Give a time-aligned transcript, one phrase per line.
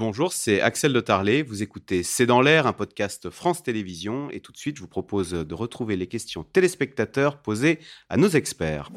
[0.00, 1.42] Bonjour, c'est Axel de Tarlet.
[1.42, 4.30] Vous écoutez C'est dans l'air, un podcast France Télévisions.
[4.30, 8.30] Et tout de suite, je vous propose de retrouver les questions téléspectateurs posées à nos
[8.30, 8.90] experts.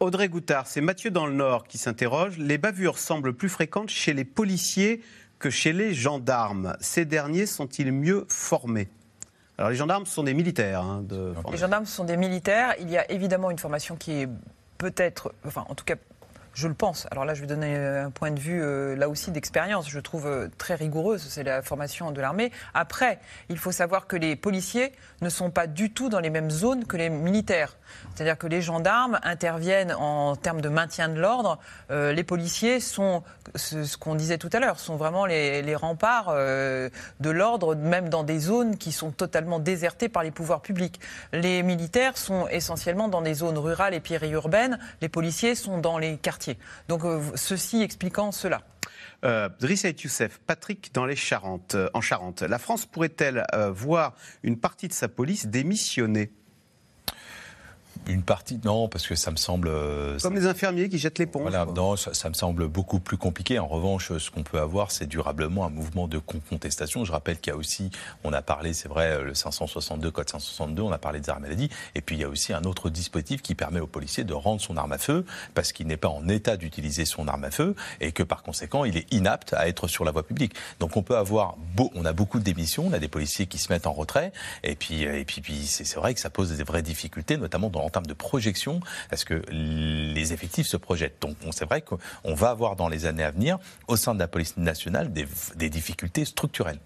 [0.00, 2.38] Audrey Goutard, c'est Mathieu dans le Nord qui s'interroge.
[2.38, 5.00] Les bavures semblent plus fréquentes chez les policiers
[5.38, 6.76] que chez les gendarmes.
[6.80, 8.88] Ces derniers sont-ils mieux formés?
[9.58, 10.82] Alors les gendarmes sont des militaires.
[10.82, 12.74] Hein, de les gendarmes sont des militaires.
[12.80, 14.28] Il y a évidemment une formation qui est
[14.78, 15.94] peut-être, enfin en tout cas
[16.54, 17.06] je le pense.
[17.10, 19.88] Alors là, je vais donner un point de vue, euh, là aussi, d'expérience.
[19.88, 22.52] Je trouve euh, très rigoureuse, c'est la formation de l'armée.
[22.74, 24.92] Après, il faut savoir que les policiers
[25.22, 27.76] ne sont pas du tout dans les mêmes zones que les militaires.
[28.14, 31.58] C'est-à-dire que les gendarmes interviennent en termes de maintien de l'ordre.
[31.90, 33.22] Euh, les policiers sont,
[33.54, 38.38] ce, qu'on disait tout à l'heure, sont vraiment les, remparts de l'ordre, même dans des
[38.38, 41.00] zones qui sont totalement désertées par les pouvoirs publics.
[41.32, 44.78] Les militaires sont essentiellement dans des zones rurales et périurbaines.
[45.00, 46.41] Les policiers sont dans les quartiers
[46.88, 48.62] donc euh, ceci expliquant cela.
[49.24, 53.70] Euh, Drissa et Youssef, Patrick dans les Charentes, euh, en Charente, la France pourrait-elle euh,
[53.70, 56.32] voir une partie de sa police démissionner
[58.06, 59.68] une partie, non, parce que ça me semble.
[59.68, 61.42] Euh, Comme les infirmiers qui jettent l'éponge.
[61.42, 63.58] Voilà, non, ça, me semble beaucoup plus compliqué.
[63.58, 67.04] En revanche, ce qu'on peut avoir, c'est durablement un mouvement de contestation.
[67.04, 67.90] Je rappelle qu'il y a aussi,
[68.24, 71.42] on a parlé, c'est vrai, euh, le 562, code 562, on a parlé des armes
[71.42, 71.68] maladie.
[71.94, 74.60] Et puis il y a aussi un autre dispositif qui permet aux policiers de rendre
[74.60, 77.74] son arme à feu parce qu'il n'est pas en état d'utiliser son arme à feu
[78.00, 80.54] et que par conséquent, il est inapte à être sur la voie publique.
[80.80, 83.58] Donc on peut avoir, beau, on a beaucoup de démissions, on a des policiers qui
[83.58, 84.32] se mettent en retrait.
[84.62, 87.82] Et puis, et puis, puis c'est vrai que ça pose des vraies difficultés, notamment dans
[87.92, 91.20] termes de projection, parce que les effectifs se projettent.
[91.22, 94.28] Donc c'est vrai qu'on va avoir dans les années à venir, au sein de la
[94.28, 96.80] police nationale, des, difficultés structurelles.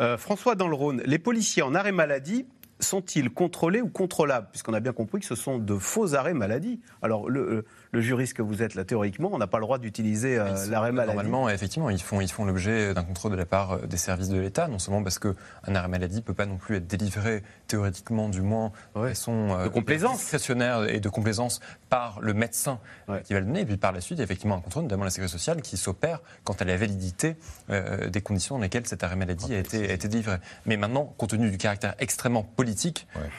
[0.00, 2.46] Euh, François dans Rhône, les policiers en arrêt maladie
[2.80, 6.80] sont-ils contrôlés ou contrôlables Puisqu'on a bien compris que ce sont de faux arrêts maladie.
[7.02, 9.78] Alors, le, euh, le juriste que vous êtes là, théoriquement, on n'a pas le droit
[9.78, 11.16] d'utiliser euh, l'arrêt maladie.
[11.16, 14.28] Normalement, effectivement, ils font, ils font l'objet d'un contrôle de la part euh, des services
[14.28, 15.34] de l'État, non seulement parce qu'un
[15.66, 19.64] arrêt maladie ne peut pas non plus être délivré, théoriquement du moins, de façon euh,
[19.64, 20.18] de complaisance.
[20.18, 22.80] discrétionnaire et de complaisance par le médecin
[23.24, 23.60] qui va le donner.
[23.60, 26.54] Et puis par la suite, effectivement, un contrôle, notamment la sécurité sociale, qui s'opère quant
[26.54, 27.36] à la validité
[27.68, 30.36] des conditions dans lesquelles cet arrêt maladie a été, a été, délivré.
[30.66, 32.67] Mais maintenant, compte tenu du caractère extrêmement politique,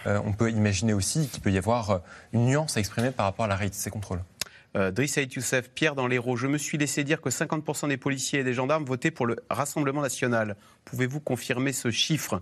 [0.06, 2.02] on peut imaginer aussi qu'il peut y avoir
[2.34, 4.22] une nuance à exprimer par rapport à la réalité de ces contrôles.
[4.76, 8.44] Euh, Youssef, Pierre dans l'Hérault, je me suis laissé dire que 50% des policiers et
[8.44, 10.56] des gendarmes votaient pour le Rassemblement national.
[10.86, 12.42] Pouvez-vous confirmer ce chiffre?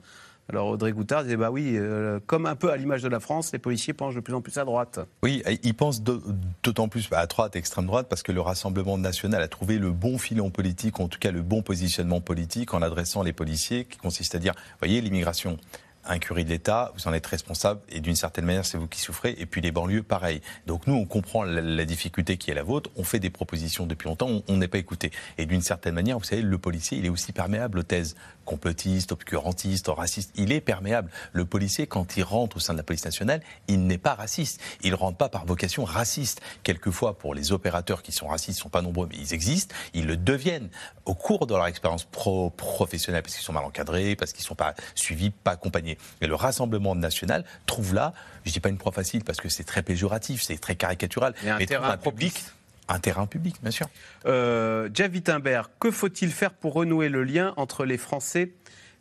[0.49, 3.51] Alors Audrey Goutard disait bah oui, euh, comme un peu à l'image de la France,
[3.51, 4.99] les policiers pensent de plus en plus à droite.
[5.21, 9.49] Oui, ils pensent d'autant plus à droite, extrême droite, parce que le Rassemblement national a
[9.49, 13.33] trouvé le bon filon politique, en tout cas le bon positionnement politique, en adressant les
[13.33, 15.57] policiers, qui consiste à dire, voyez, l'immigration,
[16.07, 19.35] incurie de l'État, vous en êtes responsable et d'une certaine manière, c'est vous qui souffrez.
[19.37, 20.41] Et puis les banlieues, pareil.
[20.65, 24.07] Donc nous, on comprend la, difficulté qui est la vôtre, on fait des propositions depuis
[24.07, 25.11] longtemps, on n'est pas écouté.
[25.37, 28.15] Et d'une certaine manière, vous savez, le policier, il est aussi perméable aux thèses
[28.47, 30.31] complotistes, obscurantistes, racistes.
[30.35, 31.11] Il est perméable.
[31.33, 34.59] Le policier, quand il rentre au sein de la police nationale, il n'est pas raciste.
[34.81, 36.41] Il ne rentre pas par vocation raciste.
[36.63, 39.75] Quelquefois, pour les opérateurs qui sont racistes, ils ne sont pas nombreux, mais ils existent,
[39.93, 40.69] ils le deviennent
[41.05, 44.47] au cours de leur expérience pro professionnelle, parce qu'ils sont mal encadrés, parce qu'ils ne
[44.47, 45.97] sont pas suivis, pas accompagnés.
[46.21, 48.13] Et le Rassemblement national trouve là,
[48.45, 51.33] je ne dis pas une proie facile parce que c'est très péjoratif, c'est très caricatural,
[51.43, 52.43] mais un terrain public.
[52.89, 53.87] Un terrain public, bien sûr.
[54.25, 58.53] Euh, Jeff Wittenberg, que faut-il faire pour renouer le lien entre les Français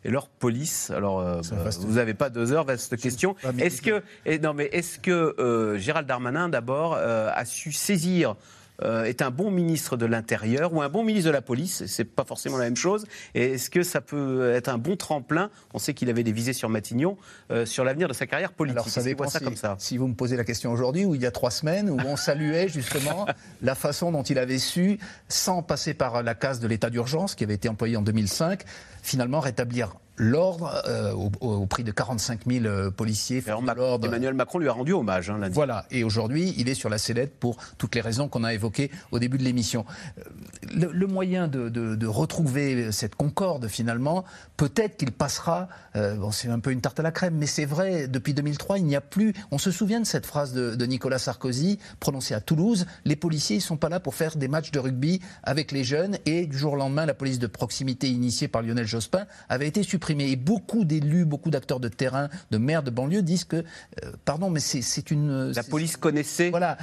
[0.05, 0.91] et leur police?
[0.91, 1.41] Alors, euh,
[1.81, 3.37] vous n'avez pas deux heures, vaste question.
[3.59, 4.03] Est-ce que,
[4.43, 8.35] non, mais est-ce que euh, Gérald Darmanin, d'abord, a su saisir
[8.83, 12.05] euh, est un bon ministre de l'Intérieur ou un bon ministre de la Police C'est
[12.05, 13.07] pas forcément la même chose.
[13.35, 15.51] Et est-ce que ça peut être un bon tremplin?
[15.75, 17.17] On sait qu'il avait des visées sur Matignon
[17.51, 18.79] euh, sur l'avenir de sa carrière politique.
[18.79, 19.77] Alors ça dépend ça comme ça?
[19.79, 22.17] Si vous me posez la question aujourd'hui ou il y a trois semaines où on
[22.17, 23.27] saluait justement
[23.63, 24.99] la façon dont il avait su,
[25.29, 28.63] sans passer par la case de l'état d'urgence qui avait été employé en 2005,
[29.03, 33.43] finalement rétablir l'ordre euh, au, prix de 45 000 euh, policiers.
[33.47, 37.35] Emmanuel Macron lui a rendu hommage hein, Voilà, et aujourd'hui, il est sur la sellette
[37.39, 39.85] pour toutes les raisons qu'on a évoquées au début de l'émission.
[40.19, 44.25] Euh, le, moyen de, retrouver cette concorde, finalement,
[44.57, 48.09] peut-être qu'il passera, bon, c'est un peu une tarte à la crème, mais c'est vrai,
[48.09, 49.33] depuis 2003, il n'y a plus...
[49.51, 53.61] On se souvient de cette phrase de, Nicolas Sarkozy, prononcée à Toulouse, les policiers, ils
[53.61, 56.57] ne sont pas là pour faire des matchs de rugby avec les jeunes, et du
[56.57, 60.37] jour au lendemain, la police de proximité initiée par Lionel Jospin avait été supprimée Et
[60.37, 64.61] beaucoup d'élus, beaucoup d'acteurs de terrain, de maires de banlieue disent que, euh, pardon, mais
[64.61, 65.53] c'est une...
[65.53, 66.77] La police connaissait voilà,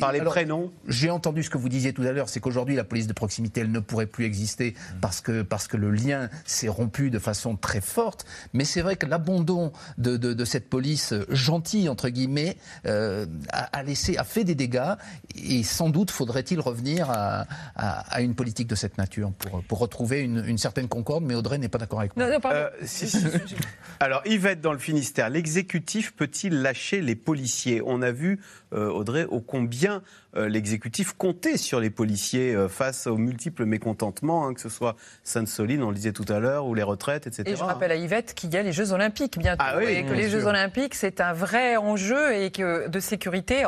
[0.00, 2.84] par les prénoms J'ai entendu ce que vous disiez tout à l'heure, c'est qu'aujourd'hui, la
[2.84, 5.00] police de proximité, elle ne pourrait plus exister mmh.
[5.00, 8.26] parce que, parce que le lien s'est rompu de façon très forte.
[8.52, 12.56] Mais c'est vrai que l'abandon de, de, cette police gentille, entre guillemets,
[12.86, 14.94] euh, a, laissé, a fait des dégâts.
[15.36, 20.20] Et sans doute faudrait-il revenir à, à, une politique de cette nature pour, pour retrouver
[20.20, 21.24] une, une certaine concorde.
[21.24, 22.26] Mais Audrey n'est pas d'accord avec moi.
[22.26, 23.38] Non, euh,
[24.00, 27.80] Alors, Yvette, dans le Finistère, l'exécutif peut-il lâcher les policiers?
[27.84, 28.40] On a vu,
[28.72, 30.02] euh, Audrey, au combien
[30.36, 34.96] euh, l'exécutif comptait sur les policiers euh, face aux multiples mécontentements, hein, que ce soit
[35.22, 37.44] Sainte-Soline, on le disait tout à l'heure, ou les retraites, etc.
[37.46, 39.64] Et je rappelle à Yvette qu'il y a les Jeux Olympiques bientôt.
[39.64, 43.64] Ah et que les Jeux Olympiques, c'est un vrai enjeu et que de sécurité,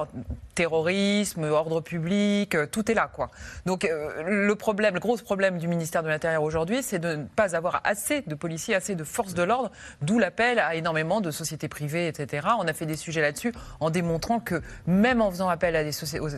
[0.56, 3.31] terrorisme, ordre public, euh, tout est là, quoi.
[3.67, 3.88] Donc
[4.26, 7.81] le problème, le gros problème du ministère de l'Intérieur aujourd'hui, c'est de ne pas avoir
[7.85, 9.70] assez de policiers, assez de forces de l'ordre,
[10.03, 12.49] d'où l'appel à énormément de sociétés privées, etc.
[12.58, 15.93] On a fait des sujets là-dessus en démontrant que même en faisant appel à des,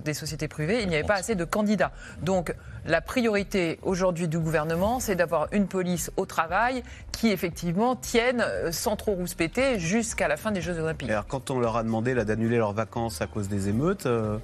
[0.05, 1.93] des sociétés privées, il n'y avait pas assez de candidats.
[2.21, 2.55] Donc
[2.85, 6.83] la priorité aujourd'hui du gouvernement, c'est d'avoir une police au travail
[7.13, 11.11] qui effectivement tienne euh, sans trop rouspéter jusqu'à la fin des Jeux Olympiques.
[11.11, 14.39] Alors quand on leur a demandé d'annuler leurs vacances à cause des émeutes, euh,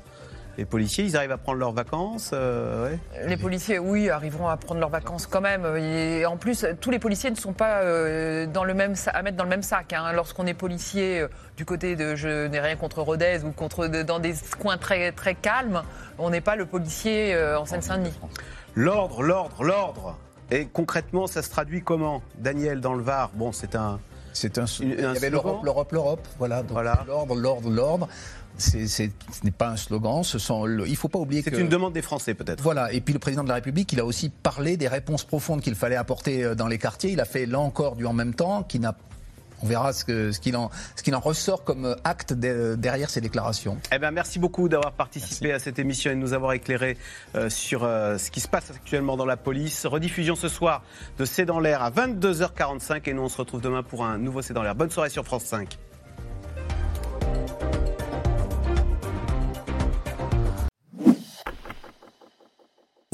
[0.57, 2.95] les policiers, ils arrivent à prendre leurs vacances euh,
[3.27, 5.67] Les policiers, oui, arriveront à prendre leurs vacances quand même.
[5.77, 9.37] Et en plus, tous les policiers ne sont pas euh, dans le même, à mettre
[9.37, 9.93] dans le même sac.
[9.93, 10.13] Hein.
[10.13, 14.21] Lorsqu'on est policier euh, du côté de je n'ai rien contre Rodez ou contre, dans
[14.21, 15.83] des coins très, très calmes,
[16.19, 18.15] on n'est pas le policier en Seine-Saint-Denis.
[18.77, 20.19] L'ordre, l'ordre, l'ordre
[20.51, 23.99] Et concrètement, ça se traduit comment Daniel, dans le Var, bon, c'est un...
[24.35, 26.29] C'est un, il y avait l'Europe, l'Europe, l'Europe.
[26.39, 27.05] Voilà, voilà.
[27.07, 28.09] l'ordre, l'ordre, l'ordre
[28.59, 29.03] ce
[29.43, 30.23] n'est pas un slogan.
[30.23, 31.51] Ce sont, il ne faut pas oublier que.
[31.51, 32.63] C'est une demande des Français, peut-être.
[32.63, 32.93] Voilà.
[32.93, 35.75] Et puis le président de la République, il a aussi parlé des réponses profondes qu'il
[35.75, 37.11] fallait apporter euh, dans les quartiers.
[37.11, 38.97] Il a fait là encore du en même temps, qui n'a
[39.65, 43.79] on verra ce qu'il ce en, ressort comme euh, acte derrière ces déclarations.
[43.93, 46.99] Eh ben, merci beaucoup d'avoir participé à cette émission et de nous avoir éclairé
[47.35, 49.87] euh, sur ce qui se passe actuellement dans la police.
[49.87, 50.83] Rediffusion ce soir
[51.19, 54.43] de C'est dans l'air à 22h45 et nous on se retrouve demain pour un nouveau
[54.43, 54.75] C'est dans l'air.
[54.75, 55.79] Bonne soirée sur France 5.